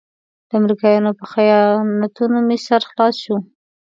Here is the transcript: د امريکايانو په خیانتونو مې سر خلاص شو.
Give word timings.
د 0.49 0.51
امريکايانو 0.59 1.11
په 1.19 1.25
خیانتونو 1.33 2.37
مې 2.47 2.57
سر 2.67 2.81
خلاص 2.91 3.15
شو. 3.23 3.37